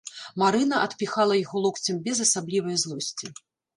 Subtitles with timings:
[0.43, 3.35] Марына адпіхала яго локцем без асаблівае злосці.